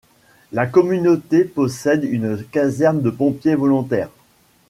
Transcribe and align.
La 0.51 0.65
communauté 0.65 1.43
possède 1.43 2.03
une 2.05 2.43
caserne 2.45 3.03
de 3.03 3.11
pompiers 3.11 3.53
volontaires. 3.53 4.09